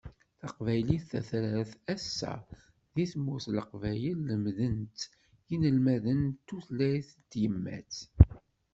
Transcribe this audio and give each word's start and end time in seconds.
Taqbaylit 0.39 1.03
tatrart, 1.11 1.71
ass-a, 1.93 2.33
deg 2.95 3.09
tmurt 3.11 3.45
n 3.49 3.55
Leqbayel 3.57 4.19
lemden-tt 4.29 5.01
yinelmaden 5.47 6.21
d 6.29 6.35
tutlayt 6.47 7.09
n 7.15 7.21
tyemmat. 7.31 7.95